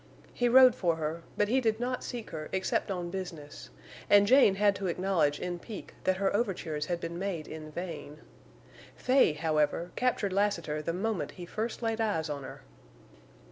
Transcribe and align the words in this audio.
He 0.33 0.49
rode 0.49 0.73
for 0.73 0.95
her, 0.95 1.21
but 1.37 1.47
he 1.47 1.61
did 1.61 1.79
not 1.79 2.03
seek 2.03 2.31
her 2.31 2.49
except 2.51 2.89
on 2.89 3.11
business; 3.11 3.69
and 4.09 4.25
Jane 4.25 4.55
had 4.55 4.75
to 4.77 4.87
acknowledge 4.87 5.39
in 5.39 5.59
pique 5.59 5.93
that 6.05 6.17
her 6.17 6.35
overtures 6.35 6.87
had 6.87 6.99
been 6.99 7.19
made 7.19 7.47
in 7.47 7.69
vain. 7.69 8.17
Fay, 8.95 9.33
however, 9.33 9.91
captured 9.95 10.33
Lassiter 10.33 10.81
the 10.81 10.91
moment 10.91 11.33
he 11.33 11.45
first 11.45 11.83
laid 11.83 12.01
eyes 12.01 12.31
on 12.31 12.41
her. 12.41 12.63